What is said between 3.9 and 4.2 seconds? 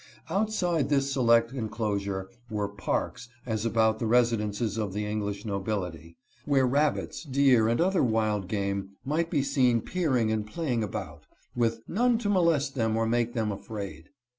the